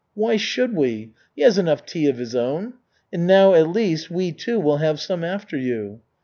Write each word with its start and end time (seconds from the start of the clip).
"Why 0.15 0.35
should 0.35 0.75
we? 0.75 1.11
He 1.35 1.43
has 1.43 1.59
enough 1.59 1.85
tea 1.85 2.07
of 2.07 2.17
his 2.17 2.33
own. 2.35 2.73
And 3.13 3.27
now, 3.27 3.53
at 3.53 3.69
least, 3.69 4.09
we, 4.09 4.31
too, 4.31 4.59
will 4.59 4.77
have 4.77 4.99
some 4.99 5.23
after 5.23 5.55
you. 5.55 5.99